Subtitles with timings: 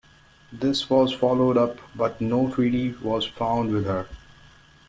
[0.51, 4.07] This was followed up, but no treaty was found with her.